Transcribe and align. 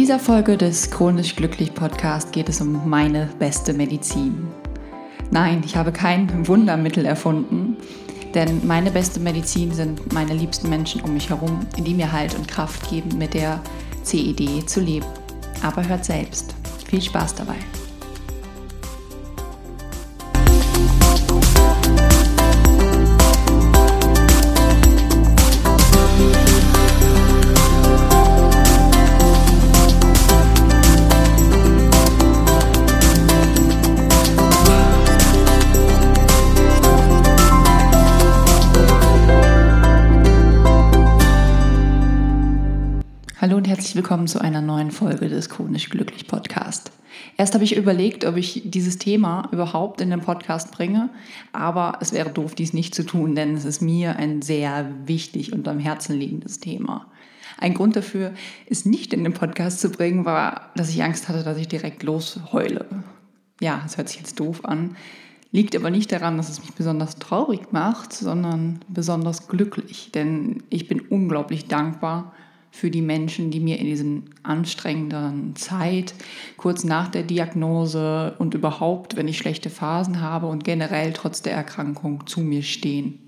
dieser 0.00 0.18
Folge 0.18 0.56
des 0.56 0.90
Chronisch 0.90 1.36
Glücklich 1.36 1.74
Podcast 1.74 2.32
geht 2.32 2.48
es 2.48 2.62
um 2.62 2.88
meine 2.88 3.28
beste 3.38 3.74
Medizin. 3.74 4.48
Nein, 5.30 5.60
ich 5.62 5.76
habe 5.76 5.92
kein 5.92 6.48
Wundermittel 6.48 7.04
erfunden, 7.04 7.76
denn 8.34 8.66
meine 8.66 8.90
beste 8.90 9.20
Medizin 9.20 9.74
sind 9.74 10.10
meine 10.14 10.32
liebsten 10.32 10.70
Menschen 10.70 11.02
um 11.02 11.12
mich 11.12 11.28
herum, 11.28 11.66
die 11.76 11.92
mir 11.92 12.10
Halt 12.10 12.34
und 12.34 12.48
Kraft 12.48 12.88
geben, 12.88 13.18
mit 13.18 13.34
der 13.34 13.60
CED 14.02 14.66
zu 14.66 14.80
leben. 14.80 15.06
Aber 15.62 15.86
hört 15.86 16.06
selbst. 16.06 16.54
Viel 16.88 17.02
Spaß 17.02 17.34
dabei. 17.34 17.56
Willkommen 44.10 44.26
zu 44.26 44.40
einer 44.40 44.60
neuen 44.60 44.90
Folge 44.90 45.28
des 45.28 45.48
Chronisch 45.48 45.88
Glücklich 45.88 46.26
Podcast. 46.26 46.90
Erst 47.36 47.54
habe 47.54 47.62
ich 47.62 47.76
überlegt, 47.76 48.24
ob 48.24 48.36
ich 48.36 48.62
dieses 48.64 48.98
Thema 48.98 49.48
überhaupt 49.52 50.00
in 50.00 50.10
den 50.10 50.20
Podcast 50.20 50.72
bringe, 50.72 51.10
aber 51.52 51.98
es 52.00 52.12
wäre 52.12 52.30
doof, 52.30 52.56
dies 52.56 52.72
nicht 52.72 52.92
zu 52.92 53.04
tun, 53.04 53.36
denn 53.36 53.54
es 53.54 53.64
ist 53.64 53.82
mir 53.82 54.16
ein 54.16 54.42
sehr 54.42 54.90
wichtig 55.06 55.52
und 55.52 55.68
am 55.68 55.78
Herzen 55.78 56.18
liegendes 56.18 56.58
Thema. 56.58 57.06
Ein 57.56 57.72
Grund 57.72 57.94
dafür, 57.94 58.32
es 58.68 58.84
nicht 58.84 59.14
in 59.14 59.22
den 59.22 59.32
Podcast 59.32 59.80
zu 59.80 59.90
bringen, 59.90 60.24
war, 60.24 60.72
dass 60.74 60.90
ich 60.90 61.04
Angst 61.04 61.28
hatte, 61.28 61.44
dass 61.44 61.56
ich 61.56 61.68
direkt 61.68 62.02
losheule. 62.02 62.86
Ja, 63.60 63.80
es 63.86 63.96
hört 63.96 64.08
sich 64.08 64.18
jetzt 64.18 64.40
doof 64.40 64.64
an, 64.64 64.96
liegt 65.52 65.76
aber 65.76 65.90
nicht 65.90 66.10
daran, 66.10 66.36
dass 66.36 66.48
es 66.48 66.58
mich 66.58 66.72
besonders 66.72 67.20
traurig 67.20 67.70
macht, 67.70 68.12
sondern 68.12 68.80
besonders 68.88 69.46
glücklich, 69.46 70.10
denn 70.10 70.64
ich 70.68 70.88
bin 70.88 70.98
unglaublich 70.98 71.68
dankbar 71.68 72.32
für 72.70 72.90
die 72.90 73.02
Menschen, 73.02 73.50
die 73.50 73.60
mir 73.60 73.78
in 73.78 73.86
diesen 73.86 74.30
anstrengenden 74.42 75.56
Zeit, 75.56 76.14
kurz 76.56 76.84
nach 76.84 77.08
der 77.08 77.24
Diagnose 77.24 78.34
und 78.38 78.54
überhaupt, 78.54 79.16
wenn 79.16 79.28
ich 79.28 79.38
schlechte 79.38 79.70
Phasen 79.70 80.20
habe 80.20 80.46
und 80.46 80.64
generell 80.64 81.12
trotz 81.12 81.42
der 81.42 81.54
Erkrankung 81.54 82.26
zu 82.26 82.40
mir 82.40 82.62
stehen. 82.62 83.18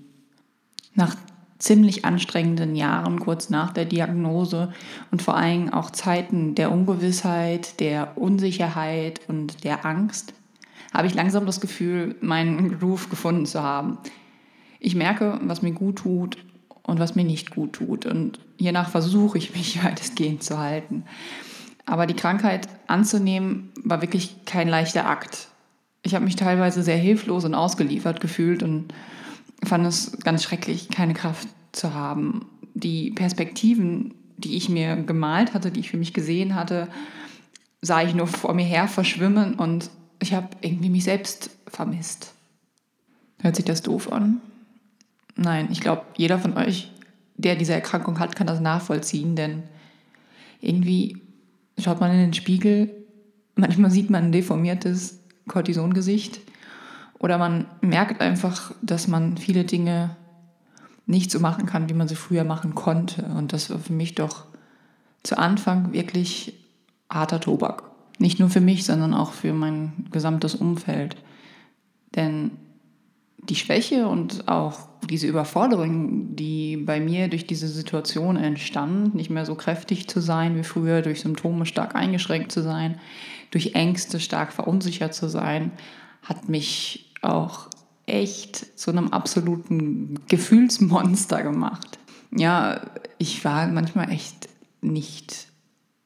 Nach 0.95 1.15
ziemlich 1.59 2.05
anstrengenden 2.05 2.75
Jahren 2.75 3.19
kurz 3.19 3.49
nach 3.49 3.71
der 3.71 3.85
Diagnose 3.85 4.73
und 5.11 5.21
vor 5.21 5.35
allem 5.35 5.71
auch 5.71 5.91
Zeiten 5.91 6.55
der 6.55 6.71
Ungewissheit, 6.71 7.79
der 7.79 8.17
Unsicherheit 8.17 9.21
und 9.27 9.63
der 9.63 9.85
Angst, 9.85 10.33
habe 10.93 11.07
ich 11.07 11.15
langsam 11.15 11.45
das 11.45 11.61
Gefühl, 11.61 12.15
meinen 12.21 12.79
Groove 12.79 13.09
gefunden 13.09 13.45
zu 13.45 13.63
haben. 13.63 13.97
Ich 14.79 14.95
merke, 14.95 15.39
was 15.43 15.61
mir 15.61 15.71
gut 15.71 15.97
tut 15.97 16.37
und 16.85 16.99
was 16.99 17.15
mir 17.15 17.23
nicht 17.23 17.51
gut 17.51 17.73
tut. 17.73 18.05
Und 18.05 18.39
hiernach 18.57 18.89
versuche 18.89 19.37
ich 19.37 19.55
mich 19.55 19.83
weitestgehend 19.83 20.43
zu 20.43 20.59
halten. 20.59 21.05
Aber 21.85 22.05
die 22.05 22.15
Krankheit 22.15 22.67
anzunehmen 22.87 23.71
war 23.83 24.01
wirklich 24.01 24.45
kein 24.45 24.69
leichter 24.69 25.07
Akt. 25.07 25.49
Ich 26.01 26.15
habe 26.15 26.25
mich 26.25 26.35
teilweise 26.35 26.83
sehr 26.83 26.97
hilflos 26.97 27.45
und 27.45 27.55
ausgeliefert 27.55 28.19
gefühlt 28.19 28.63
und 28.63 28.93
fand 29.63 29.85
es 29.85 30.17
ganz 30.23 30.43
schrecklich, 30.43 30.89
keine 30.89 31.13
Kraft 31.13 31.47
zu 31.71 31.93
haben. 31.93 32.45
Die 32.73 33.11
Perspektiven, 33.11 34.13
die 34.37 34.55
ich 34.55 34.69
mir 34.69 34.95
gemalt 34.97 35.53
hatte, 35.53 35.71
die 35.71 35.81
ich 35.81 35.91
für 35.91 35.97
mich 35.97 36.13
gesehen 36.13 36.55
hatte, 36.55 36.87
sah 37.81 38.01
ich 38.01 38.13
nur 38.15 38.27
vor 38.27 38.53
mir 38.53 38.65
her 38.65 38.87
verschwimmen 38.87 39.55
und 39.55 39.89
ich 40.19 40.33
habe 40.33 40.49
irgendwie 40.61 40.89
mich 40.89 41.03
selbst 41.03 41.49
vermisst. 41.67 42.33
Hört 43.41 43.57
sich 43.57 43.65
das 43.65 43.81
doof 43.81 44.11
an? 44.11 44.41
Nein, 45.35 45.69
ich 45.71 45.81
glaube, 45.81 46.03
jeder 46.15 46.39
von 46.39 46.57
euch, 46.57 46.91
der 47.35 47.55
diese 47.55 47.73
Erkrankung 47.73 48.19
hat, 48.19 48.35
kann 48.35 48.47
das 48.47 48.59
nachvollziehen, 48.59 49.35
denn 49.35 49.63
irgendwie 50.61 51.21
schaut 51.79 51.99
man 51.99 52.11
in 52.11 52.19
den 52.19 52.33
Spiegel, 52.33 52.89
manchmal 53.55 53.91
sieht 53.91 54.09
man 54.09 54.25
ein 54.25 54.31
deformiertes 54.31 55.19
Cortisongesicht 55.47 56.39
oder 57.19 57.37
man 57.37 57.65
merkt 57.81 58.21
einfach, 58.21 58.73
dass 58.81 59.07
man 59.07 59.37
viele 59.37 59.63
Dinge 59.63 60.15
nicht 61.05 61.31
so 61.31 61.39
machen 61.39 61.65
kann, 61.65 61.89
wie 61.89 61.93
man 61.93 62.07
sie 62.07 62.15
früher 62.15 62.43
machen 62.43 62.75
konnte. 62.75 63.23
Und 63.23 63.53
das 63.53 63.69
war 63.69 63.79
für 63.79 63.93
mich 63.93 64.15
doch 64.15 64.45
zu 65.21 65.37
Anfang 65.37 65.93
wirklich 65.93 66.53
harter 67.09 67.39
Tobak. 67.39 67.83
Nicht 68.19 68.39
nur 68.39 68.49
für 68.49 68.61
mich, 68.61 68.85
sondern 68.85 69.13
auch 69.13 69.31
für 69.31 69.53
mein 69.53 70.07
gesamtes 70.11 70.55
Umfeld. 70.55 71.17
Denn 72.15 72.51
die 73.49 73.55
Schwäche 73.55 74.07
und 74.07 74.47
auch 74.47 74.79
diese 75.09 75.27
Überforderung, 75.27 76.35
die 76.35 76.77
bei 76.77 76.99
mir 76.99 77.27
durch 77.27 77.45
diese 77.45 77.67
Situation 77.67 78.37
entstand, 78.37 79.15
nicht 79.15 79.29
mehr 79.29 79.45
so 79.45 79.55
kräftig 79.55 80.07
zu 80.07 80.21
sein 80.21 80.57
wie 80.57 80.63
früher, 80.63 81.01
durch 81.01 81.21
Symptome 81.21 81.65
stark 81.65 81.95
eingeschränkt 81.95 82.51
zu 82.51 82.61
sein, 82.61 82.99
durch 83.51 83.75
Ängste 83.75 84.19
stark 84.19 84.53
verunsichert 84.53 85.13
zu 85.13 85.27
sein, 85.27 85.71
hat 86.21 86.49
mich 86.49 87.13
auch 87.21 87.67
echt 88.05 88.79
zu 88.79 88.91
einem 88.91 89.09
absoluten 89.09 90.19
Gefühlsmonster 90.27 91.43
gemacht. 91.43 91.99
Ja, 92.35 92.81
ich 93.17 93.43
war 93.45 93.67
manchmal 93.67 94.11
echt 94.11 94.49
nicht 94.81 95.47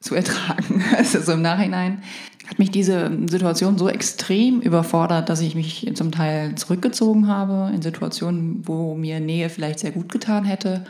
zu 0.00 0.14
ertragen. 0.14 0.84
Also 0.96 1.20
so 1.20 1.32
im 1.32 1.42
Nachhinein 1.42 2.02
hat 2.48 2.58
mich 2.58 2.70
diese 2.70 3.10
Situation 3.28 3.78
so 3.78 3.88
extrem 3.88 4.60
überfordert, 4.60 5.28
dass 5.28 5.40
ich 5.40 5.54
mich 5.54 5.90
zum 5.94 6.12
Teil 6.12 6.54
zurückgezogen 6.54 7.28
habe 7.28 7.72
in 7.74 7.82
Situationen, 7.82 8.66
wo 8.66 8.94
mir 8.94 9.20
Nähe 9.20 9.50
vielleicht 9.50 9.80
sehr 9.80 9.90
gut 9.90 10.10
getan 10.10 10.44
hätte. 10.44 10.84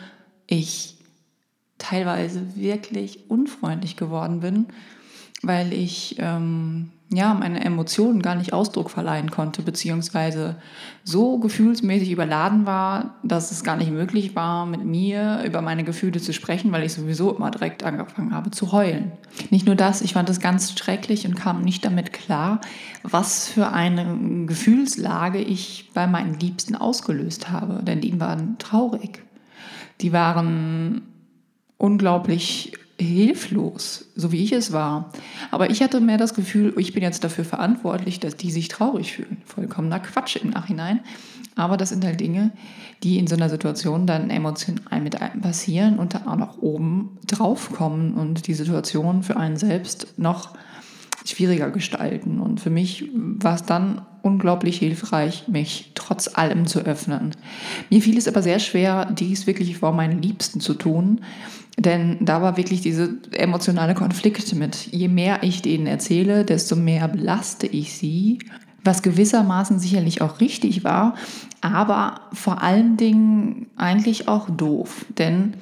Ich 0.47 0.97
teilweise 1.79 2.55
wirklich 2.55 3.29
unfreundlich 3.29 3.97
geworden 3.97 4.41
bin, 4.41 4.67
weil 5.43 5.73
ich 5.73 6.17
ähm, 6.19 6.91
ja, 7.11 7.33
meine 7.33 7.65
Emotionen 7.65 8.21
gar 8.21 8.35
nicht 8.35 8.53
Ausdruck 8.53 8.91
verleihen 8.91 9.31
konnte, 9.31 9.63
beziehungsweise 9.63 10.57
so 11.05 11.39
gefühlsmäßig 11.39 12.11
überladen 12.11 12.67
war, 12.67 13.15
dass 13.23 13.51
es 13.51 13.65
gar 13.65 13.77
nicht 13.77 13.91
möglich 13.91 14.37
war, 14.37 14.67
mit 14.67 14.85
mir 14.85 15.43
über 15.47 15.63
meine 15.63 15.85
Gefühle 15.85 16.21
zu 16.21 16.35
sprechen, 16.35 16.71
weil 16.71 16.85
ich 16.85 16.93
sowieso 16.93 17.35
immer 17.35 17.51
direkt 17.51 17.83
angefangen 17.83 18.35
habe 18.35 18.51
zu 18.51 18.73
heulen. 18.73 19.13
Nicht 19.49 19.65
nur 19.65 19.75
das, 19.75 20.03
ich 20.03 20.13
fand 20.13 20.29
es 20.29 20.39
ganz 20.39 20.79
schrecklich 20.79 21.27
und 21.27 21.35
kam 21.35 21.63
nicht 21.63 21.83
damit 21.83 22.13
klar, 22.13 22.61
was 23.03 23.49
für 23.49 23.73
eine 23.73 24.45
Gefühlslage 24.45 25.41
ich 25.41 25.91
bei 25.95 26.07
meinen 26.07 26.39
Liebsten 26.39 26.77
ausgelöst 26.77 27.51
habe, 27.51 27.83
denn 27.83 28.03
die 28.03 28.21
waren 28.21 28.59
traurig. 28.59 29.23
Die 30.03 30.13
waren 30.13 31.03
unglaublich 31.79 32.75
hilflos, 33.00 34.06
so 34.16 34.32
wie 34.32 34.42
ich 34.42 34.53
es 34.53 34.72
war. 34.72 35.12
Aber 35.50 35.70
ich 35.70 35.82
hatte 35.82 36.00
mehr 36.00 36.19
das 36.19 36.34
Gefühl, 36.34 36.75
ich 36.78 36.92
bin 36.92 37.03
jetzt 37.03 37.22
dafür 37.22 37.44
verantwortlich, 37.44 38.20
dass 38.20 38.36
die 38.36 38.50
sich 38.50 38.69
traurig 38.69 39.12
fühlen. 39.12 39.38
Vollkommener 39.44 40.00
Quatsch 40.00 40.36
im 40.36 40.50
Nachhinein. 40.50 41.00
Aber 41.54 41.76
das 41.76 41.88
sind 41.88 42.04
halt 42.04 42.20
Dinge, 42.20 42.53
die 43.03 43.19
in 43.19 43.26
so 43.26 43.36
einer 43.36 43.48
Situation 43.48 44.06
dann 44.06 44.31
emotional 44.31 45.00
mit 45.00 45.20
einem 45.20 45.41
passieren 45.41 45.98
und 45.98 46.14
dann 46.14 46.26
auch 46.26 46.36
noch 46.36 46.59
oben 46.59 47.19
drauf 47.26 47.72
kommen 47.72 48.14
und 48.14 48.47
die 48.47 48.54
Situation 48.54 49.22
für 49.22 49.36
einen 49.36 49.56
selbst 49.56 50.19
noch 50.19 50.54
schwieriger 51.25 51.70
gestalten. 51.70 52.41
Und 52.41 52.60
für 52.60 52.70
mich 52.70 53.10
war 53.12 53.54
es 53.54 53.65
dann 53.65 54.03
unglaublich 54.22 54.78
hilfreich, 54.78 55.48
mich 55.48 55.92
trotz 56.09 56.29
allem 56.35 56.67
zu 56.67 56.81
öffnen. 56.81 57.33
Mir 57.91 58.01
fiel 58.01 58.16
es 58.16 58.28
aber 58.28 58.43
sehr 58.43 58.59
schwer, 58.59 59.07
dies 59.07 59.47
wirklich 59.47 59.77
vor 59.77 59.93
meinen 59.93 60.22
Liebsten 60.22 60.60
zu 60.60 60.75
tun, 60.75 61.21
denn 61.78 62.16
da 62.21 62.41
war 62.43 62.57
wirklich 62.57 62.81
diese 62.81 63.19
emotionale 63.33 63.95
Konflikte 63.95 64.57
mit. 64.57 64.89
Je 64.91 65.09
mehr 65.09 65.43
ich 65.43 65.63
denen 65.63 65.87
erzähle, 65.87 66.45
desto 66.45 66.77
mehr 66.77 67.07
belaste 67.09 67.66
ich 67.66 67.95
sie, 67.95 68.39
was 68.83 69.03
gewissermaßen 69.03 69.78
sicherlich 69.78 70.22
auch 70.22 70.41
richtig 70.41 70.83
war, 70.83 71.15
aber 71.60 72.22
vor 72.33 72.63
allen 72.63 72.97
Dingen 72.97 73.66
eigentlich 73.77 74.28
auch 74.28 74.49
doof, 74.49 75.04
denn 75.19 75.54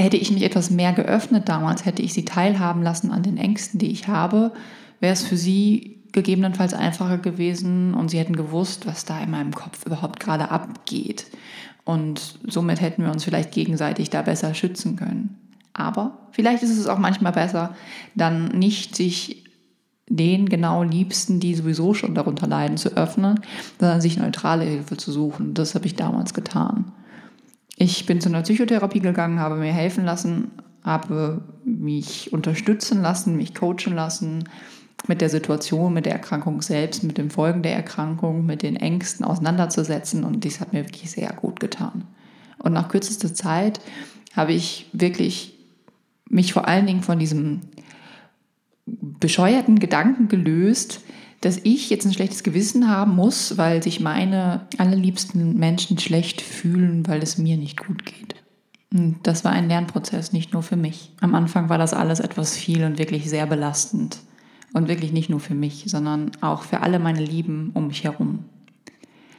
hätte 0.00 0.16
ich 0.16 0.32
mich 0.32 0.42
etwas 0.42 0.70
mehr 0.70 0.92
geöffnet 0.94 1.48
damals, 1.48 1.84
hätte 1.84 2.02
ich 2.02 2.14
sie 2.14 2.24
teilhaben 2.24 2.82
lassen 2.82 3.10
an 3.10 3.22
den 3.22 3.36
Ängsten, 3.36 3.78
die 3.78 3.90
ich 3.90 4.08
habe, 4.08 4.52
wäre 5.00 5.12
es 5.12 5.22
für 5.22 5.36
sie 5.36 5.91
gegebenenfalls 6.12 6.74
einfacher 6.74 7.18
gewesen 7.18 7.94
und 7.94 8.10
sie 8.10 8.18
hätten 8.18 8.36
gewusst, 8.36 8.86
was 8.86 9.04
da 9.04 9.20
in 9.20 9.30
meinem 9.30 9.52
Kopf 9.52 9.86
überhaupt 9.86 10.20
gerade 10.20 10.50
abgeht. 10.50 11.26
Und 11.84 12.38
somit 12.46 12.80
hätten 12.80 13.02
wir 13.02 13.10
uns 13.10 13.24
vielleicht 13.24 13.52
gegenseitig 13.52 14.10
da 14.10 14.22
besser 14.22 14.54
schützen 14.54 14.96
können. 14.96 15.38
Aber 15.72 16.18
vielleicht 16.30 16.62
ist 16.62 16.76
es 16.76 16.86
auch 16.86 16.98
manchmal 16.98 17.32
besser, 17.32 17.74
dann 18.14 18.48
nicht 18.48 18.94
sich 18.94 19.44
den 20.08 20.48
genau 20.48 20.82
Liebsten, 20.82 21.40
die 21.40 21.54
sowieso 21.54 21.94
schon 21.94 22.14
darunter 22.14 22.46
leiden, 22.46 22.76
zu 22.76 22.90
öffnen, 22.90 23.40
sondern 23.80 24.00
sich 24.00 24.18
neutrale 24.18 24.64
Hilfe 24.64 24.96
zu 24.96 25.10
suchen. 25.10 25.54
Das 25.54 25.74
habe 25.74 25.86
ich 25.86 25.96
damals 25.96 26.34
getan. 26.34 26.92
Ich 27.76 28.04
bin 28.04 28.20
zu 28.20 28.28
einer 28.28 28.42
Psychotherapie 28.42 29.00
gegangen, 29.00 29.40
habe 29.40 29.56
mir 29.56 29.72
helfen 29.72 30.04
lassen, 30.04 30.50
habe 30.84 31.42
mich 31.64 32.32
unterstützen 32.32 33.00
lassen, 33.00 33.36
mich 33.36 33.54
coachen 33.54 33.94
lassen, 33.94 34.44
mit 35.08 35.20
der 35.20 35.28
Situation, 35.28 35.92
mit 35.92 36.06
der 36.06 36.12
Erkrankung 36.12 36.62
selbst, 36.62 37.02
mit 37.02 37.18
den 37.18 37.30
Folgen 37.30 37.62
der 37.62 37.74
Erkrankung, 37.74 38.46
mit 38.46 38.62
den 38.62 38.76
Ängsten 38.76 39.24
auseinanderzusetzen. 39.24 40.24
Und 40.24 40.44
dies 40.44 40.60
hat 40.60 40.72
mir 40.72 40.84
wirklich 40.84 41.10
sehr 41.10 41.32
gut 41.32 41.60
getan. 41.60 42.04
Und 42.58 42.72
nach 42.72 42.88
kürzester 42.88 43.34
Zeit 43.34 43.80
habe 44.34 44.52
ich 44.52 44.88
wirklich 44.92 45.58
mich 46.28 46.52
vor 46.52 46.68
allen 46.68 46.86
Dingen 46.86 47.02
von 47.02 47.18
diesem 47.18 47.60
bescheuerten 48.86 49.78
Gedanken 49.78 50.28
gelöst, 50.28 51.00
dass 51.40 51.58
ich 51.64 51.90
jetzt 51.90 52.06
ein 52.06 52.14
schlechtes 52.14 52.44
Gewissen 52.44 52.88
haben 52.88 53.16
muss, 53.16 53.58
weil 53.58 53.82
sich 53.82 54.00
meine 54.00 54.66
allerliebsten 54.78 55.58
Menschen 55.58 55.98
schlecht 55.98 56.40
fühlen, 56.40 57.06
weil 57.08 57.22
es 57.22 57.36
mir 57.36 57.56
nicht 57.56 57.84
gut 57.84 58.06
geht. 58.06 58.36
Und 58.92 59.18
das 59.24 59.44
war 59.44 59.52
ein 59.52 59.68
Lernprozess, 59.68 60.32
nicht 60.32 60.52
nur 60.52 60.62
für 60.62 60.76
mich. 60.76 61.12
Am 61.20 61.34
Anfang 61.34 61.68
war 61.68 61.78
das 61.78 61.94
alles 61.94 62.20
etwas 62.20 62.56
viel 62.56 62.84
und 62.84 62.98
wirklich 62.98 63.28
sehr 63.28 63.46
belastend. 63.46 64.18
Und 64.74 64.88
wirklich 64.88 65.12
nicht 65.12 65.28
nur 65.28 65.40
für 65.40 65.54
mich, 65.54 65.84
sondern 65.86 66.30
auch 66.40 66.62
für 66.62 66.80
alle 66.80 66.98
meine 66.98 67.24
Lieben 67.24 67.70
um 67.74 67.88
mich 67.88 68.04
herum. 68.04 68.44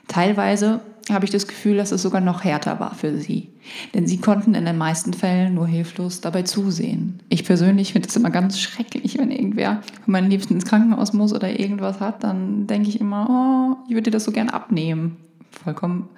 Teilweise 0.07 0.81
habe 1.09 1.25
ich 1.25 1.31
das 1.31 1.47
Gefühl, 1.47 1.77
dass 1.77 1.91
es 1.91 2.01
sogar 2.01 2.21
noch 2.21 2.43
härter 2.43 2.79
war 2.79 2.95
für 2.95 3.17
sie. 3.17 3.49
Denn 3.93 4.07
sie 4.07 4.19
konnten 4.19 4.55
in 4.55 4.65
den 4.65 4.77
meisten 4.77 5.13
Fällen 5.13 5.55
nur 5.55 5.67
hilflos 5.67 6.21
dabei 6.21 6.43
zusehen. 6.43 7.19
Ich 7.29 7.45
persönlich 7.45 7.93
finde 7.93 8.07
es 8.07 8.15
immer 8.15 8.29
ganz 8.29 8.59
schrecklich, 8.59 9.17
wenn 9.17 9.31
irgendwer 9.31 9.81
von 10.03 10.11
meinen 10.11 10.29
Liebsten 10.29 10.53
ins 10.53 10.65
Krankenhaus 10.65 11.13
muss 11.13 11.33
oder 11.33 11.59
irgendwas 11.59 11.99
hat, 11.99 12.23
dann 12.23 12.67
denke 12.67 12.89
ich 12.89 13.01
immer, 13.01 13.27
oh, 13.29 13.83
ich 13.87 13.95
würde 13.95 14.03
dir 14.03 14.11
das 14.11 14.23
so 14.23 14.31
gern 14.31 14.49
abnehmen. 14.49 15.17
Vollkommen 15.51 16.09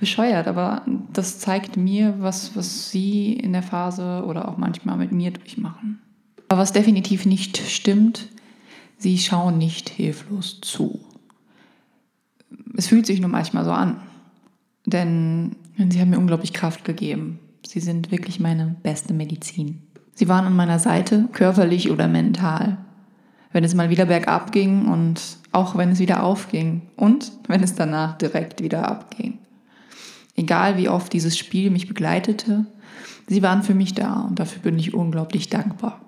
bescheuert, 0.00 0.48
aber 0.48 0.82
das 1.12 1.38
zeigt 1.38 1.76
mir, 1.76 2.16
was, 2.18 2.56
was 2.56 2.90
sie 2.90 3.32
in 3.32 3.52
der 3.52 3.62
Phase 3.62 4.24
oder 4.26 4.48
auch 4.48 4.56
manchmal 4.56 4.96
mit 4.96 5.12
mir 5.12 5.30
durchmachen. 5.30 6.00
Aber 6.48 6.60
was 6.60 6.72
definitiv 6.72 7.24
nicht 7.26 7.56
stimmt, 7.58 8.28
Sie 8.98 9.18
schauen 9.18 9.58
nicht 9.58 9.88
hilflos 9.88 10.60
zu. 10.60 11.00
Es 12.76 12.88
fühlt 12.88 13.06
sich 13.06 13.20
nur 13.20 13.30
manchmal 13.30 13.64
so 13.64 13.72
an, 13.72 14.00
denn 14.86 15.56
sie 15.76 16.00
haben 16.00 16.10
mir 16.10 16.18
unglaublich 16.18 16.52
Kraft 16.52 16.84
gegeben. 16.84 17.38
Sie 17.66 17.80
sind 17.80 18.10
wirklich 18.10 18.40
meine 18.40 18.76
beste 18.82 19.14
Medizin. 19.14 19.82
Sie 20.14 20.28
waren 20.28 20.46
an 20.46 20.56
meiner 20.56 20.78
Seite, 20.78 21.28
körperlich 21.32 21.90
oder 21.90 22.08
mental. 22.08 22.78
Wenn 23.52 23.64
es 23.64 23.74
mal 23.74 23.90
wieder 23.90 24.06
bergab 24.06 24.52
ging 24.52 24.86
und 24.86 25.20
auch 25.52 25.76
wenn 25.76 25.90
es 25.90 25.98
wieder 25.98 26.22
aufging 26.22 26.82
und 26.96 27.32
wenn 27.46 27.62
es 27.62 27.74
danach 27.74 28.18
direkt 28.18 28.62
wieder 28.62 28.88
abging. 28.88 29.38
Egal 30.36 30.76
wie 30.76 30.88
oft 30.88 31.12
dieses 31.12 31.38
Spiel 31.38 31.70
mich 31.70 31.86
begleitete, 31.86 32.66
sie 33.28 33.42
waren 33.42 33.62
für 33.62 33.74
mich 33.74 33.94
da 33.94 34.22
und 34.22 34.38
dafür 34.40 34.62
bin 34.62 34.78
ich 34.78 34.94
unglaublich 34.94 35.48
dankbar. 35.48 36.00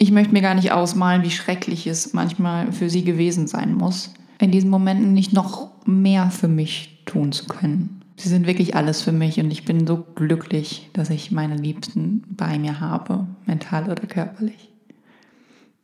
Ich 0.00 0.12
möchte 0.12 0.32
mir 0.32 0.42
gar 0.42 0.54
nicht 0.54 0.70
ausmalen, 0.70 1.24
wie 1.24 1.30
schrecklich 1.30 1.88
es 1.88 2.12
manchmal 2.12 2.72
für 2.72 2.88
sie 2.88 3.02
gewesen 3.02 3.48
sein 3.48 3.74
muss, 3.74 4.14
in 4.38 4.52
diesen 4.52 4.70
Momenten 4.70 5.12
nicht 5.12 5.32
noch 5.32 5.70
mehr 5.86 6.30
für 6.30 6.46
mich 6.46 7.02
tun 7.04 7.32
zu 7.32 7.46
können. 7.46 8.00
Sie 8.16 8.28
sind 8.28 8.46
wirklich 8.46 8.76
alles 8.76 9.02
für 9.02 9.12
mich 9.12 9.40
und 9.40 9.50
ich 9.50 9.64
bin 9.64 9.86
so 9.86 10.04
glücklich, 10.14 10.88
dass 10.92 11.10
ich 11.10 11.32
meine 11.32 11.56
Liebsten 11.56 12.22
bei 12.28 12.58
mir 12.60 12.78
habe, 12.78 13.26
mental 13.46 13.90
oder 13.90 14.06
körperlich. 14.06 14.70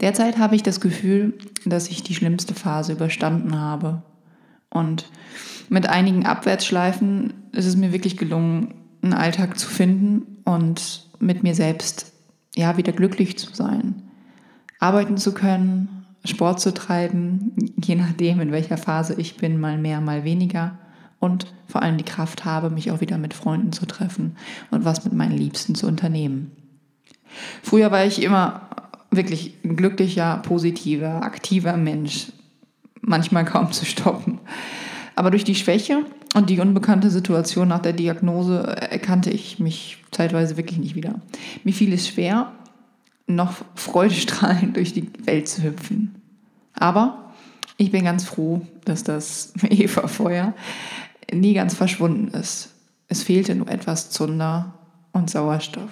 Derzeit 0.00 0.38
habe 0.38 0.54
ich 0.54 0.62
das 0.62 0.80
Gefühl, 0.80 1.34
dass 1.64 1.88
ich 1.88 2.04
die 2.04 2.14
schlimmste 2.14 2.54
Phase 2.54 2.92
überstanden 2.92 3.58
habe. 3.58 4.02
Und 4.70 5.06
mit 5.68 5.88
einigen 5.88 6.26
Abwärtsschleifen 6.26 7.32
ist 7.52 7.66
es 7.66 7.76
mir 7.76 7.92
wirklich 7.92 8.16
gelungen, 8.16 8.74
einen 9.02 9.12
Alltag 9.12 9.58
zu 9.58 9.68
finden 9.68 10.38
und 10.44 11.08
mit 11.20 11.42
mir 11.42 11.54
selbst 11.54 12.13
ja 12.56 12.76
wieder 12.76 12.92
glücklich 12.92 13.38
zu 13.38 13.54
sein 13.54 14.02
arbeiten 14.84 15.16
zu 15.16 15.32
können, 15.32 16.04
Sport 16.24 16.60
zu 16.60 16.72
treiben, 16.74 17.52
je 17.82 17.94
nachdem, 17.94 18.40
in 18.40 18.52
welcher 18.52 18.76
Phase 18.76 19.14
ich 19.18 19.36
bin, 19.36 19.58
mal 19.58 19.78
mehr, 19.78 20.00
mal 20.00 20.24
weniger. 20.24 20.78
Und 21.20 21.46
vor 21.66 21.82
allem 21.82 21.96
die 21.96 22.04
Kraft 22.04 22.44
habe, 22.44 22.68
mich 22.68 22.90
auch 22.90 23.00
wieder 23.00 23.16
mit 23.16 23.32
Freunden 23.32 23.72
zu 23.72 23.86
treffen 23.86 24.36
und 24.70 24.84
was 24.84 25.04
mit 25.04 25.14
meinen 25.14 25.36
Liebsten 25.36 25.74
zu 25.74 25.86
unternehmen. 25.86 26.52
Früher 27.62 27.90
war 27.90 28.04
ich 28.04 28.22
immer 28.22 28.68
wirklich 29.10 29.54
ein 29.64 29.76
glücklicher, 29.76 30.38
positiver, 30.38 31.22
aktiver 31.22 31.78
Mensch, 31.78 32.32
manchmal 33.00 33.46
kaum 33.46 33.72
zu 33.72 33.86
stoppen. 33.86 34.33
Aber 35.14 35.30
durch 35.30 35.44
die 35.44 35.54
Schwäche 35.54 36.04
und 36.34 36.50
die 36.50 36.60
unbekannte 36.60 37.10
Situation 37.10 37.68
nach 37.68 37.80
der 37.80 37.92
Diagnose 37.92 38.62
erkannte 38.62 39.30
ich 39.30 39.58
mich 39.58 39.98
zeitweise 40.10 40.56
wirklich 40.56 40.78
nicht 40.78 40.94
wieder. 40.94 41.20
Mir 41.62 41.72
fiel 41.72 41.92
es 41.92 42.08
schwer, 42.08 42.52
noch 43.26 43.54
freudestrahlend 43.74 44.76
durch 44.76 44.92
die 44.92 45.10
Welt 45.24 45.48
zu 45.48 45.62
hüpfen. 45.62 46.14
Aber 46.74 47.32
ich 47.76 47.90
bin 47.90 48.04
ganz 48.04 48.24
froh, 48.24 48.62
dass 48.84 49.04
das 49.04 49.52
Eva-Feuer 49.62 50.54
nie 51.32 51.54
ganz 51.54 51.74
verschwunden 51.74 52.28
ist. 52.28 52.70
Es 53.08 53.22
fehlte 53.22 53.54
nur 53.54 53.68
etwas 53.68 54.10
Zunder 54.10 54.74
und 55.12 55.30
Sauerstoff. 55.30 55.90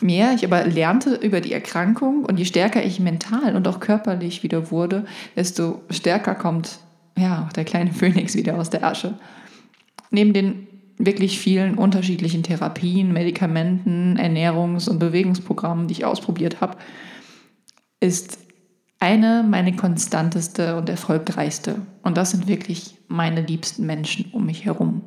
Mehr 0.00 0.32
ich 0.34 0.44
aber 0.44 0.64
lernte 0.64 1.14
über 1.14 1.40
die 1.40 1.52
Erkrankung 1.52 2.24
und 2.24 2.38
je 2.38 2.44
stärker 2.44 2.84
ich 2.84 2.98
mental 2.98 3.54
und 3.54 3.68
auch 3.68 3.78
körperlich 3.78 4.42
wieder 4.42 4.70
wurde, 4.70 5.04
desto 5.36 5.82
stärker 5.90 6.34
kommt 6.34 6.80
ja 7.16 7.44
auch 7.46 7.52
der 7.52 7.64
kleine 7.64 7.92
Phönix 7.92 8.34
wieder 8.34 8.58
aus 8.58 8.70
der 8.70 8.84
Asche. 8.84 9.14
Neben 10.10 10.32
den 10.32 10.66
wirklich 10.98 11.38
vielen 11.38 11.76
unterschiedlichen 11.76 12.42
Therapien, 12.42 13.12
Medikamenten, 13.12 14.18
Ernährungs- 14.18 14.88
und 14.88 14.98
Bewegungsprogrammen, 14.98 15.88
die 15.88 15.92
ich 15.92 16.04
ausprobiert 16.04 16.60
habe, 16.60 16.76
ist 18.00 18.38
eine 19.00 19.44
meine 19.48 19.74
konstanteste 19.74 20.76
und 20.76 20.88
erfolgreichste. 20.88 21.76
Und 22.02 22.16
das 22.16 22.30
sind 22.30 22.46
wirklich 22.46 22.98
meine 23.08 23.40
liebsten 23.40 23.84
Menschen 23.84 24.30
um 24.32 24.46
mich 24.46 24.64
herum. 24.64 25.02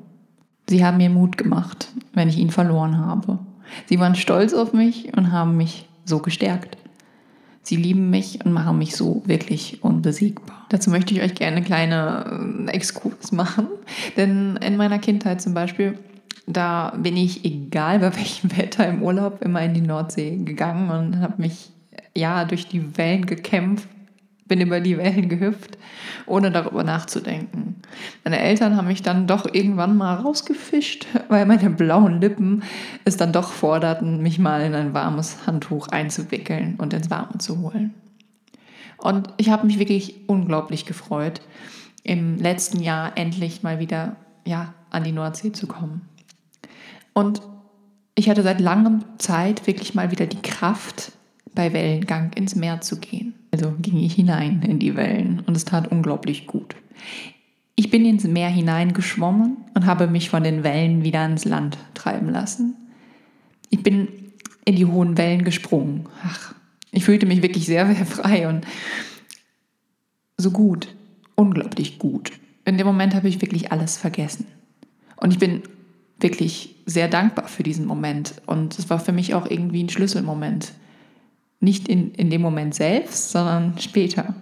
Sie 0.67 0.83
haben 0.83 0.97
mir 0.97 1.09
Mut 1.09 1.37
gemacht, 1.37 1.93
wenn 2.13 2.27
ich 2.27 2.37
ihn 2.37 2.49
verloren 2.49 2.97
habe. 2.97 3.39
Sie 3.85 3.99
waren 3.99 4.15
stolz 4.15 4.53
auf 4.53 4.73
mich 4.73 5.15
und 5.15 5.31
haben 5.31 5.55
mich 5.55 5.87
so 6.03 6.19
gestärkt. 6.19 6.77
Sie 7.65 7.77
lieben 7.77 8.11
mich 8.11 8.45
und 8.45 8.53
machen 8.53 8.77
mich 8.77 8.95
so 8.95 9.23
wirklich 9.25 9.83
unbesiegbar. 9.83 10.67
Dazu 10.69 10.91
möchte 10.91 11.15
ich 11.15 11.21
euch 11.21 11.33
gerne 11.33 11.57
einen 11.57 11.65
kleinen 11.65 12.67
äh, 12.67 12.71
Exkurs 12.71 13.31
machen. 13.31 13.67
Denn 14.17 14.57
in 14.57 14.77
meiner 14.77 14.99
Kindheit 14.99 15.41
zum 15.41 15.55
Beispiel, 15.55 15.97
da 16.45 16.91
bin 16.95 17.17
ich, 17.17 17.43
egal 17.43 17.99
bei 17.99 18.15
welchem 18.17 18.55
Wetter 18.55 18.87
im 18.87 19.01
Urlaub, 19.01 19.41
immer 19.41 19.63
in 19.63 19.73
die 19.73 19.81
Nordsee 19.81 20.37
gegangen 20.37 20.91
und 20.91 21.21
habe 21.21 21.41
mich 21.41 21.71
ja 22.15 22.45
durch 22.45 22.67
die 22.67 22.95
Wellen 22.97 23.25
gekämpft 23.25 23.89
bin 24.45 24.61
über 24.61 24.79
die 24.79 24.97
Wellen 24.97 25.27
gehüpft, 25.27 25.77
ohne 26.27 26.51
darüber 26.51 26.83
nachzudenken. 26.83 27.75
Meine 28.23 28.39
Eltern 28.39 28.77
haben 28.77 28.87
mich 28.87 29.01
dann 29.01 29.27
doch 29.27 29.51
irgendwann 29.51 29.97
mal 29.97 30.15
rausgefischt, 30.15 31.07
weil 31.29 31.45
meine 31.45 31.69
blauen 31.71 32.21
Lippen 32.21 32.63
es 33.03 33.17
dann 33.17 33.33
doch 33.33 33.51
forderten, 33.51 34.21
mich 34.21 34.39
mal 34.39 34.61
in 34.61 34.75
ein 34.75 34.93
warmes 34.93 35.47
Handtuch 35.47 35.87
einzuwickeln 35.87 36.75
und 36.77 36.93
ins 36.93 37.09
Warme 37.09 37.39
zu 37.39 37.59
holen. 37.59 37.93
Und 38.97 39.29
ich 39.37 39.49
habe 39.49 39.65
mich 39.65 39.79
wirklich 39.79 40.27
unglaublich 40.27 40.85
gefreut, 40.85 41.41
im 42.03 42.37
letzten 42.37 42.81
Jahr 42.81 43.17
endlich 43.17 43.63
mal 43.63 43.79
wieder 43.79 44.15
ja, 44.45 44.73
an 44.91 45.03
die 45.03 45.11
Nordsee 45.11 45.51
zu 45.51 45.67
kommen. 45.67 46.07
Und 47.13 47.41
ich 48.13 48.29
hatte 48.29 48.43
seit 48.43 48.61
langem 48.61 49.03
Zeit 49.17 49.67
wirklich 49.67 49.95
mal 49.95 50.11
wieder 50.11 50.27
die 50.27 50.41
Kraft, 50.41 51.11
bei 51.53 51.73
Wellengang 51.73 52.33
ins 52.33 52.55
Meer 52.55 52.81
zu 52.81 52.99
gehen. 52.99 53.33
Also 53.55 53.73
ging 53.81 53.99
ich 53.99 54.15
hinein 54.15 54.61
in 54.63 54.79
die 54.79 54.97
Wellen 54.97 55.41
und 55.45 55.55
es 55.55 55.63
tat 55.63 55.89
unglaublich 55.89 56.45
gut. 56.45 56.75
Ich 57.75 57.89
bin 57.89 58.03
ins 58.03 58.25
Meer 58.25 58.49
hineingeschwommen 58.49 59.55
und 59.73 59.85
habe 59.85 60.07
mich 60.07 60.29
von 60.29 60.43
den 60.43 60.65
Wellen 60.65 61.05
wieder 61.05 61.21
ans 61.21 61.45
Land 61.45 61.77
treiben 61.93 62.29
lassen. 62.29 62.75
Ich 63.69 63.81
bin 63.81 64.09
in 64.65 64.75
die 64.75 64.85
hohen 64.85 65.17
Wellen 65.17 65.45
gesprungen. 65.45 66.05
Ach, 66.21 66.53
ich 66.91 67.05
fühlte 67.05 67.25
mich 67.25 67.41
wirklich 67.41 67.65
sehr, 67.65 67.87
sehr 67.87 68.05
frei 68.05 68.49
und 68.49 68.65
so 70.35 70.51
gut, 70.51 70.93
unglaublich 71.35 71.97
gut. 71.97 72.33
In 72.65 72.77
dem 72.77 72.85
Moment 72.85 73.15
habe 73.15 73.29
ich 73.29 73.41
wirklich 73.41 73.71
alles 73.71 73.95
vergessen. 73.95 74.47
Und 75.15 75.31
ich 75.31 75.39
bin 75.39 75.63
wirklich 76.19 76.75
sehr 76.85 77.07
dankbar 77.07 77.47
für 77.47 77.63
diesen 77.63 77.85
Moment. 77.85 78.33
Und 78.47 78.77
es 78.77 78.89
war 78.89 78.99
für 78.99 79.13
mich 79.13 79.33
auch 79.33 79.49
irgendwie 79.49 79.81
ein 79.81 79.89
Schlüsselmoment 79.89 80.73
nicht 81.65 81.89
in, 81.89 82.11
in 82.11 82.29
dem 82.29 82.41
Moment 82.41 82.73
selbst, 82.73 83.31
sondern 83.31 83.73
später. 83.79 84.35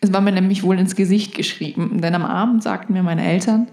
Es 0.00 0.12
war 0.12 0.20
mir 0.20 0.32
nämlich 0.32 0.62
wohl 0.62 0.78
ins 0.78 0.96
Gesicht 0.96 1.34
geschrieben, 1.34 2.00
denn 2.00 2.14
am 2.14 2.24
Abend 2.24 2.62
sagten 2.62 2.92
mir 2.92 3.02
meine 3.02 3.24
Eltern, 3.24 3.68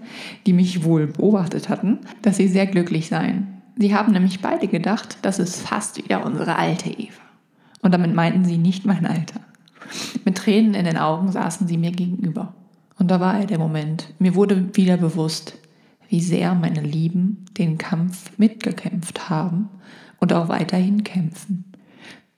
die 0.46 0.52
mich 0.52 0.84
wohl 0.84 1.06
beobachtet 1.06 1.68
hatten, 1.68 2.00
dass 2.22 2.36
sie 2.36 2.48
sehr 2.48 2.66
glücklich 2.66 3.08
seien. 3.08 3.62
Sie 3.76 3.94
haben 3.94 4.12
nämlich 4.12 4.40
beide 4.40 4.68
gedacht, 4.68 5.18
das 5.22 5.38
ist 5.38 5.60
fast 5.60 5.96
wieder 5.98 6.24
unsere 6.24 6.56
alte 6.56 6.90
Eva. 6.90 7.20
Und 7.82 7.92
damit 7.92 8.14
meinten 8.14 8.44
sie 8.44 8.58
nicht 8.58 8.84
mein 8.86 9.06
Alter. 9.06 9.40
Mit 10.24 10.36
Tränen 10.36 10.74
in 10.74 10.84
den 10.84 10.96
Augen 10.96 11.30
saßen 11.30 11.68
sie 11.68 11.76
mir 11.76 11.90
gegenüber. 11.90 12.54
Und 12.98 13.10
da 13.10 13.20
war 13.20 13.40
er 13.40 13.46
der 13.46 13.58
Moment. 13.58 14.14
Mir 14.18 14.34
wurde 14.34 14.74
wieder 14.76 14.96
bewusst, 14.96 15.58
wie 16.08 16.20
sehr 16.20 16.54
meine 16.54 16.80
Lieben 16.80 17.44
den 17.58 17.76
Kampf 17.76 18.30
mitgekämpft 18.38 19.28
haben 19.28 19.68
und 20.20 20.32
auch 20.32 20.48
weiterhin 20.48 21.04
kämpfen. 21.04 21.64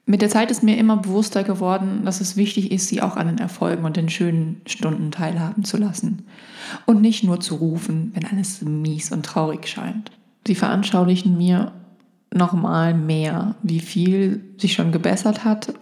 Mit 0.08 0.22
der 0.22 0.28
Zeit 0.28 0.52
ist 0.52 0.62
mir 0.62 0.78
immer 0.78 0.96
bewusster 0.98 1.42
geworden, 1.42 2.04
dass 2.04 2.20
es 2.20 2.36
wichtig 2.36 2.70
ist, 2.70 2.86
sie 2.86 3.02
auch 3.02 3.16
an 3.16 3.26
den 3.26 3.38
Erfolgen 3.38 3.84
und 3.84 3.96
den 3.96 4.08
schönen 4.08 4.60
Stunden 4.64 5.10
teilhaben 5.10 5.64
zu 5.64 5.76
lassen. 5.76 6.26
Und 6.86 7.00
nicht 7.00 7.24
nur 7.24 7.40
zu 7.40 7.56
rufen, 7.56 8.12
wenn 8.14 8.24
alles 8.24 8.62
mies 8.62 9.10
und 9.10 9.26
traurig 9.26 9.66
scheint. 9.66 10.12
Sie 10.46 10.54
veranschaulichen 10.54 11.36
mir 11.36 11.72
nochmal 12.32 12.94
mehr, 12.94 13.56
wie 13.64 13.80
viel 13.80 14.44
sich 14.58 14.74
schon 14.74 14.92
gebessert 14.92 15.44
hat 15.44 15.74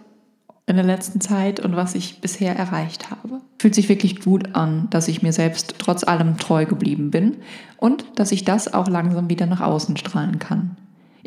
in 0.65 0.75
der 0.75 0.85
letzten 0.85 1.21
Zeit 1.21 1.59
und 1.59 1.75
was 1.75 1.93
ich 1.93 2.21
bisher 2.21 2.55
erreicht 2.55 3.11
habe. 3.11 3.41
Fühlt 3.59 3.75
sich 3.75 3.89
wirklich 3.89 4.21
gut 4.21 4.55
an, 4.55 4.87
dass 4.89 5.07
ich 5.07 5.21
mir 5.21 5.33
selbst 5.33 5.75
trotz 5.77 6.03
allem 6.03 6.37
treu 6.37 6.65
geblieben 6.65 7.11
bin 7.11 7.37
und 7.77 8.05
dass 8.15 8.31
ich 8.31 8.43
das 8.43 8.73
auch 8.73 8.87
langsam 8.87 9.29
wieder 9.29 9.45
nach 9.45 9.61
außen 9.61 9.97
strahlen 9.97 10.39
kann. 10.39 10.77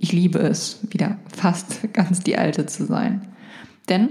Ich 0.01 0.13
liebe 0.13 0.39
es, 0.39 0.79
wieder 0.91 1.19
fast 1.35 1.93
ganz 1.93 2.21
die 2.21 2.39
Alte 2.39 2.67
zu 2.67 2.87
sein. 2.87 3.23
Denn 3.89 4.11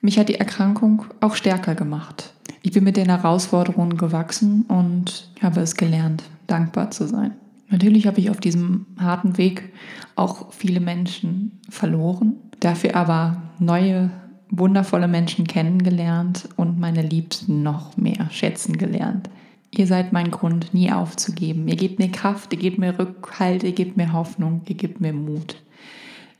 mich 0.00 0.18
hat 0.18 0.30
die 0.30 0.36
Erkrankung 0.36 1.04
auch 1.20 1.34
stärker 1.34 1.74
gemacht. 1.74 2.32
Ich 2.62 2.72
bin 2.72 2.84
mit 2.84 2.96
den 2.96 3.08
Herausforderungen 3.08 3.98
gewachsen 3.98 4.62
und 4.62 5.30
habe 5.42 5.60
es 5.60 5.76
gelernt, 5.76 6.24
dankbar 6.46 6.90
zu 6.90 7.06
sein. 7.06 7.32
Natürlich 7.68 8.06
habe 8.06 8.18
ich 8.18 8.30
auf 8.30 8.40
diesem 8.40 8.86
harten 8.98 9.36
Weg 9.36 9.72
auch 10.16 10.52
viele 10.52 10.80
Menschen 10.80 11.60
verloren, 11.68 12.34
dafür 12.58 12.96
aber 12.96 13.42
neue, 13.58 14.10
wundervolle 14.48 15.06
Menschen 15.06 15.46
kennengelernt 15.46 16.48
und 16.56 16.80
meine 16.80 17.02
Liebsten 17.02 17.62
noch 17.62 17.96
mehr 17.96 18.28
schätzen 18.30 18.78
gelernt. 18.78 19.28
Ihr 19.72 19.86
seid 19.86 20.12
mein 20.12 20.30
Grund, 20.30 20.74
nie 20.74 20.90
aufzugeben. 20.90 21.68
Ihr 21.68 21.76
gebt 21.76 21.98
mir 21.98 22.10
Kraft, 22.10 22.52
ihr 22.52 22.58
gebt 22.58 22.78
mir 22.78 22.98
Rückhalt, 22.98 23.62
ihr 23.62 23.72
gebt 23.72 23.96
mir 23.96 24.12
Hoffnung, 24.12 24.62
ihr 24.66 24.74
gebt 24.74 25.00
mir 25.00 25.12
Mut. 25.12 25.56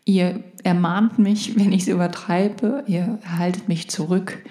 Ihr 0.04 0.42
ermahnt 0.64 1.18
mich, 1.18 1.56
wenn 1.58 1.72
ich 1.72 1.82
es 1.82 1.88
übertreibe, 1.88 2.84
ihr 2.86 3.18
haltet 3.24 3.68
mich 3.68 3.88
zurück, 3.88 4.42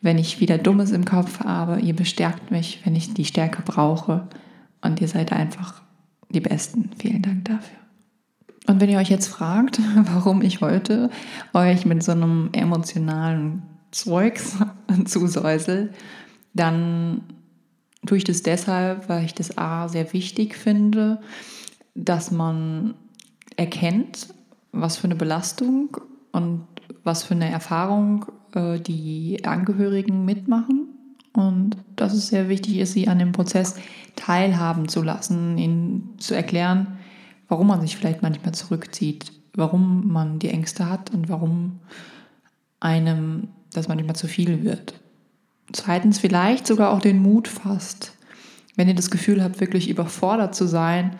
wenn 0.00 0.18
ich 0.18 0.40
wieder 0.40 0.58
Dummes 0.58 0.90
im 0.90 1.04
Kopf 1.04 1.40
habe, 1.40 1.80
ihr 1.80 1.94
bestärkt 1.94 2.50
mich, 2.50 2.80
wenn 2.84 2.94
ich 2.94 3.14
die 3.14 3.24
Stärke 3.24 3.62
brauche 3.62 4.28
und 4.82 5.00
ihr 5.00 5.08
seid 5.08 5.32
einfach 5.32 5.82
die 6.30 6.40
Besten. 6.40 6.90
Vielen 6.98 7.22
Dank 7.22 7.44
dafür. 7.46 7.78
Und 8.66 8.80
wenn 8.80 8.88
ihr 8.88 8.98
euch 8.98 9.10
jetzt 9.10 9.28
fragt, 9.28 9.80
warum 9.96 10.42
ich 10.42 10.60
heute 10.60 11.10
euch 11.52 11.84
mit 11.84 12.02
so 12.02 12.12
einem 12.12 12.50
emotionalen 12.52 13.62
Zeugs 13.90 14.56
zusäusel, 15.04 15.92
dann 16.54 17.22
tue 18.06 18.18
ich 18.18 18.24
das 18.24 18.42
deshalb, 18.42 19.08
weil 19.08 19.24
ich 19.24 19.34
das 19.34 19.56
A 19.58 19.88
sehr 19.88 20.12
wichtig 20.12 20.56
finde, 20.56 21.20
dass 21.94 22.30
man 22.30 22.94
erkennt, 23.56 24.28
was 24.72 24.96
für 24.96 25.04
eine 25.04 25.14
Belastung 25.14 25.96
und 26.32 26.66
was 27.04 27.22
für 27.22 27.34
eine 27.34 27.50
Erfahrung 27.50 28.26
äh, 28.54 28.80
die 28.80 29.44
Angehörigen 29.44 30.24
mitmachen. 30.24 30.88
Und 31.32 31.76
dass 31.96 32.12
es 32.12 32.28
sehr 32.28 32.48
wichtig 32.48 32.78
ist, 32.78 32.92
sie 32.92 33.08
an 33.08 33.18
dem 33.18 33.32
Prozess 33.32 33.76
teilhaben 34.14 34.88
zu 34.88 35.02
lassen, 35.02 35.58
ihnen 35.58 36.14
zu 36.18 36.34
erklären, 36.34 36.98
warum 37.48 37.66
man 37.66 37.80
sich 37.80 37.96
vielleicht 37.96 38.22
manchmal 38.22 38.54
zurückzieht, 38.54 39.32
warum 39.54 40.12
man 40.12 40.38
die 40.38 40.50
Ängste 40.50 40.88
hat 40.88 41.12
und 41.12 41.28
warum 41.28 41.80
einem 42.80 43.48
das 43.72 43.88
manchmal 43.88 44.16
zu 44.16 44.28
viel 44.28 44.62
wird. 44.62 44.94
Zweitens 45.72 46.18
vielleicht 46.18 46.66
sogar 46.66 46.90
auch 46.90 47.00
den 47.00 47.22
Mut 47.22 47.48
fasst, 47.48 48.12
wenn 48.76 48.88
ihr 48.88 48.94
das 48.94 49.10
Gefühl 49.10 49.42
habt, 49.42 49.60
wirklich 49.60 49.88
überfordert 49.88 50.54
zu 50.54 50.66
sein, 50.66 51.16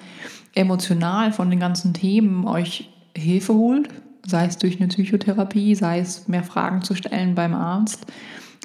emotional 0.54 1.32
von 1.32 1.50
den 1.50 1.60
ganzen 1.60 1.94
Themen 1.94 2.46
euch 2.46 2.90
Hilfe 3.16 3.54
holt, 3.54 3.88
sei 4.26 4.46
es 4.46 4.58
durch 4.58 4.78
eine 4.78 4.88
Psychotherapie, 4.88 5.74
sei 5.74 6.00
es 6.00 6.28
mehr 6.28 6.42
Fragen 6.42 6.82
zu 6.82 6.94
stellen 6.94 7.34
beim 7.34 7.54
Arzt, 7.54 8.06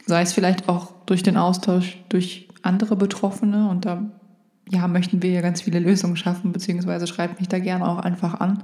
sei 0.06 0.22
es 0.22 0.34
vielleicht 0.34 0.70
auch 0.70 0.92
durch 1.06 1.24
den 1.24 1.38
Austausch 1.38 1.98
durch 2.10 2.48
andere 2.62 2.96
Betroffene 2.96 3.70
und 3.70 3.86
da 3.86 4.10
ja, 4.70 4.88
möchten 4.88 5.22
wir 5.22 5.32
ja 5.32 5.42
ganz 5.42 5.62
viele 5.62 5.80
Lösungen 5.80 6.16
schaffen, 6.16 6.52
beziehungsweise 6.52 7.08
schreibt 7.08 7.40
mich 7.40 7.50
da 7.50 7.60
gerne 7.60 7.88
auch 7.88 7.98
einfach 7.98 8.40
an. 8.40 8.64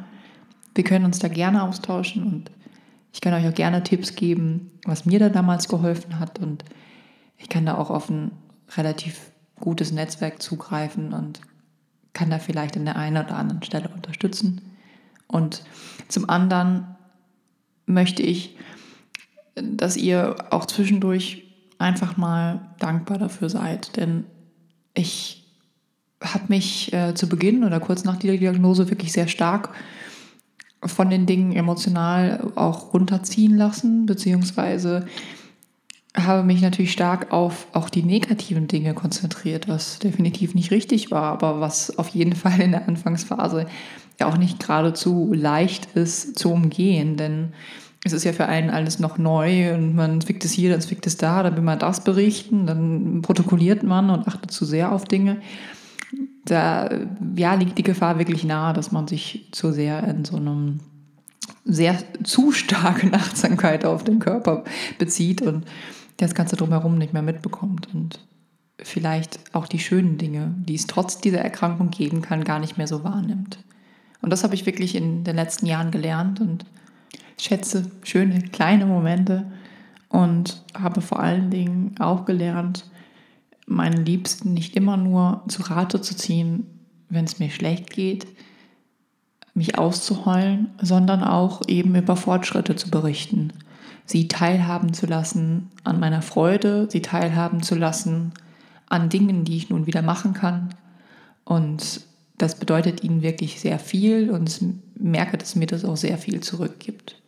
Wir 0.76 0.84
können 0.84 1.06
uns 1.06 1.20
da 1.20 1.28
gerne 1.28 1.64
austauschen 1.64 2.24
und 2.24 2.52
ich 3.12 3.22
kann 3.22 3.34
euch 3.34 3.48
auch 3.48 3.56
gerne 3.56 3.82
Tipps 3.82 4.16
geben, 4.16 4.72
was 4.86 5.06
mir 5.06 5.20
da 5.20 5.30
damals 5.30 5.68
geholfen 5.68 6.20
hat 6.20 6.40
und 6.40 6.64
ich 7.38 7.50
kann 7.50 7.66
da 7.66 7.78
auch 7.78 7.90
auf 7.90 8.10
ein 8.10 8.32
relativ 8.76 9.32
gutes 9.60 9.92
Netzwerk 9.92 10.42
zugreifen 10.42 11.14
und 11.14 11.42
kann 12.14 12.30
da 12.30 12.40
vielleicht 12.40 12.78
an 12.78 12.86
der 12.86 12.96
einen 12.96 13.24
oder 13.24 13.38
anderen 13.38 13.64
Stelle 13.64 13.90
unterstützen. 13.90 14.62
Und 15.28 15.64
zum 16.08 16.30
anderen 16.30 16.96
möchte 17.86 18.24
ich, 18.24 18.58
dass 19.56 19.98
ihr 19.98 20.36
auch 20.50 20.66
zwischendurch 20.66 21.44
einfach 21.78 22.18
mal 22.18 22.74
dankbar 22.80 23.18
dafür 23.18 23.50
seid, 23.50 23.98
denn 23.98 24.26
ich 24.94 25.46
habe 26.24 26.46
mich 26.48 26.94
äh, 26.94 27.14
zu 27.14 27.28
Beginn 27.28 27.64
oder 27.64 27.80
kurz 27.80 28.04
nach 28.04 28.18
der 28.18 28.38
Diagnose 28.38 28.90
wirklich 28.90 29.12
sehr 29.12 29.28
stark 29.28 29.76
von 30.84 31.10
den 31.10 31.26
Dingen 31.26 31.52
emotional 31.52 32.52
auch 32.56 32.94
runterziehen 32.94 33.58
lassen, 33.58 34.06
beziehungsweise 34.06 35.06
habe 36.16 36.44
mich 36.44 36.62
natürlich 36.62 36.92
stark 36.92 37.32
auf 37.32 37.68
auch 37.74 37.90
die 37.90 38.04
negativen 38.04 38.68
Dinge 38.68 38.94
konzentriert, 38.94 39.68
was 39.68 40.00
definitiv 40.00 40.56
nicht 40.56 40.72
richtig 40.72 41.12
war, 41.12 41.34
aber 41.34 41.60
was 41.60 41.98
auf 41.98 42.10
jeden 42.10 42.36
Fall 42.36 42.60
in 42.62 42.72
der 42.72 42.88
Anfangsphase 42.88 43.66
ja 44.20 44.28
auch 44.28 44.38
nicht 44.38 44.60
geradezu 44.60 45.34
leicht 45.34 45.88
ist 45.96 46.40
zu 46.40 46.52
umgehen, 46.52 47.18
denn 47.18 47.54
es 48.06 48.14
ist 48.14 48.24
ja 48.24 48.34
für 48.34 48.46
einen 48.46 48.70
alles 48.70 49.00
noch 49.00 49.18
neu 49.18 49.74
und 49.74 49.96
man 49.96 50.22
zwickt 50.22 50.46
es 50.46 50.52
hier, 50.52 50.70
dann 50.70 50.80
zwickt 50.80 51.08
es 51.08 51.18
da, 51.18 51.42
dann 51.42 51.56
will 51.56 51.64
man 51.64 51.80
das 51.80 52.04
berichten, 52.04 52.68
dann 52.68 53.24
protokolliert 53.24 53.82
man 53.82 54.12
und 54.12 54.28
achtet 54.28 54.52
zu 54.52 54.64
sehr 54.64 54.92
auf 54.92 55.06
Dinge. 55.06 55.42
Da 56.46 56.90
ja, 57.36 57.56
liegt 57.56 57.80
die 57.80 57.84
Gefahr 57.84 58.20
wirklich 58.20 58.44
nahe, 58.44 58.74
dass 58.74 58.92
man 58.92 59.08
sich 59.08 59.50
zu 59.52 59.72
sehr 59.72 60.04
in 60.08 60.24
so 60.24 60.38
einem 60.38 60.82
sehr 61.66 61.98
zu 62.24 62.52
starken 62.52 63.14
Achtsamkeit 63.16 63.86
auf 63.86 64.04
den 64.04 64.20
Körper 64.20 64.64
bezieht 65.00 65.42
und 65.42 65.66
das 66.18 66.36
Ganze 66.36 66.56
drumherum 66.56 66.98
nicht 66.98 67.14
mehr 67.14 67.22
mitbekommt 67.22 67.94
und 67.94 68.20
vielleicht 68.80 69.40
auch 69.54 69.68
die 69.68 69.80
schönen 69.80 70.18
Dinge, 70.18 70.54
die 70.58 70.76
es 70.76 70.88
trotz 70.88 71.20
dieser 71.20 71.40
Erkrankung 71.40 71.92
geben 71.92 72.22
kann, 72.22 72.44
gar 72.44 72.60
nicht 72.60 72.78
mehr 72.78 72.88
so 72.88 73.04
wahrnimmt. 73.04 73.60
Und 74.22 74.32
das 74.32 74.44
habe 74.44 74.56
ich 74.56 74.66
wirklich 74.66 74.96
in 74.96 75.24
den 75.24 75.36
letzten 75.36 75.66
Jahren 75.66 75.92
gelernt 75.92 76.42
und 76.42 76.66
schätze 77.40 77.92
schöne 78.04 78.42
kleine 78.42 78.86
Momente 78.86 79.46
und 80.10 80.64
habe 80.74 81.02
vor 81.02 81.20
allen 81.20 81.50
Dingen 81.50 81.96
auch 82.00 82.26
gelernt, 82.26 82.90
meinen 83.68 84.06
Liebsten 84.06 84.54
nicht 84.54 84.76
immer 84.76 84.98
nur 84.98 85.44
zu 85.48 85.64
Rate 85.64 86.02
zu 86.02 86.16
ziehen, 86.16 86.66
wenn 87.10 87.26
es 87.26 87.40
mir 87.40 87.50
schlecht 87.50 87.92
geht, 87.92 88.28
mich 89.54 89.78
auszuheulen, 89.78 90.70
sondern 90.82 91.24
auch 91.24 91.62
eben 91.68 91.96
über 91.96 92.16
Fortschritte 92.16 92.76
zu 92.76 92.90
berichten 92.90 93.52
sie 94.06 94.28
teilhaben 94.28 94.94
zu 94.94 95.06
lassen 95.06 95.72
an 95.84 96.00
meiner 96.00 96.22
Freude, 96.22 96.88
sie 96.90 97.02
teilhaben 97.02 97.64
zu 97.64 97.76
lassen 97.76 98.34
an 98.88 99.10
Dingen, 99.10 99.46
die 99.46 99.58
ich 99.58 99.70
nun 99.70 99.88
wieder 99.88 100.02
machen 100.02 100.34
kann. 100.34 100.70
Und 101.44 102.02
das 102.38 102.56
bedeutet 102.56 103.04
ihnen 103.04 103.22
wirklich 103.22 103.60
sehr 103.60 103.80
viel 103.80 104.30
und 104.30 104.60
merke, 104.96 105.38
dass 105.38 105.56
mir 105.56 105.68
das 105.68 105.86
auch 105.86 105.98
sehr 105.98 106.18
viel 106.18 106.42
zurückgibt. 106.42 107.22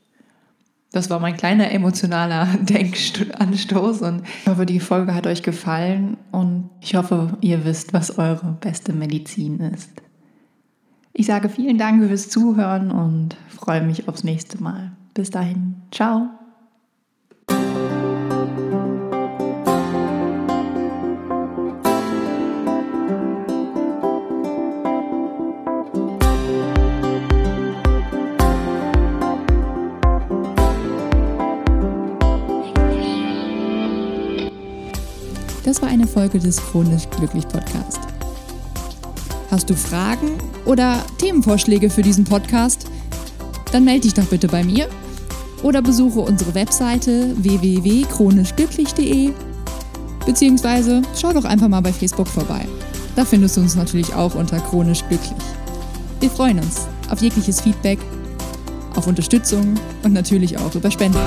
Das 0.92 1.10
war 1.10 1.20
mein 1.20 1.38
kleiner 1.38 1.72
emotionaler 1.72 2.48
Denkanstoß 2.62 4.02
und 4.02 4.24
ich 4.42 4.48
hoffe, 4.48 4.66
die 4.66 4.80
Folge 4.80 5.14
hat 5.14 5.28
euch 5.28 5.44
gefallen 5.44 6.18
und 6.32 6.70
ich 6.82 6.96
hoffe, 6.96 7.38
ihr 7.42 7.66
wisst, 7.66 7.94
was 7.94 8.18
eure 8.18 8.58
beste 8.60 8.94
Medizin 8.94 9.60
ist. 9.60 9.92
Ich 11.14 11.26
sage 11.26 11.50
vielen 11.50 11.78
Dank 11.78 12.06
fürs 12.06 12.30
Zuhören 12.30 12.92
und 12.92 13.36
freue 13.50 13.82
mich 13.82 14.08
aufs 14.08 14.24
nächste 14.24 14.62
Mal. 14.62 14.92
Bis 15.14 15.32
dahin, 15.32 15.76
ciao. 15.92 16.37
Das 35.68 35.82
war 35.82 35.90
eine 35.90 36.08
Folge 36.08 36.40
des 36.40 36.56
Chronisch 36.56 37.10
Glücklich 37.10 37.46
Podcast. 37.46 38.00
Hast 39.52 39.70
du 39.70 39.76
Fragen 39.76 40.30
oder 40.64 41.04
Themenvorschläge 41.18 41.90
für 41.90 42.02
diesen 42.02 42.24
Podcast? 42.24 42.88
Dann 43.74 43.84
melde 43.84 44.04
dich 44.04 44.14
doch 44.14 44.24
bitte 44.24 44.48
bei 44.48 44.64
mir 44.64 44.88
oder 45.64 45.82
besuche 45.82 46.22
unsere 46.22 46.56
Webseite 46.56 47.34
www.chronischglücklich.de 47.36 49.34
beziehungsweise 50.26 51.02
schau 51.20 51.34
doch 51.34 51.44
einfach 51.44 51.68
mal 51.68 51.82
bei 51.82 51.92
Facebook 51.92 52.30
vorbei. 52.30 52.66
Da 53.18 53.26
findest 53.26 53.58
du 53.58 53.62
uns 53.62 53.76
natürlich 53.76 54.14
auch 54.14 54.36
unter 54.36 54.62
Chronisch 54.62 55.04
Glücklich. 55.10 55.36
Wir 56.22 56.30
freuen 56.30 56.60
uns 56.60 56.88
auf 57.10 57.22
jegliches 57.22 57.60
Feedback 57.60 58.00
auf 58.96 59.06
Unterstützung 59.06 59.74
und 60.04 60.14
natürlich 60.14 60.58
auch 60.58 60.74
über 60.76 60.90
Spenden. 60.90 61.20